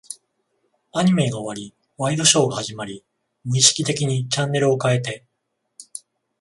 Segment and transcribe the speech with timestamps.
[0.95, 3.05] アニメが終わり、ワイドショーが始まり、
[3.43, 5.27] 無意識的にチャンネルを変えて、